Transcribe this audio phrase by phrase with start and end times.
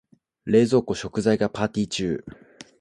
[0.45, 2.25] 冷蔵庫、食材がパーティ中。